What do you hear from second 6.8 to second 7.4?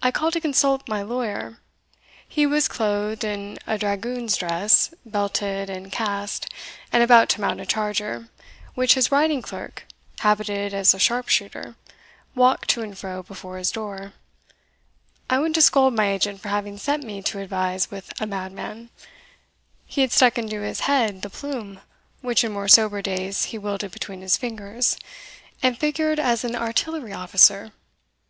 and about to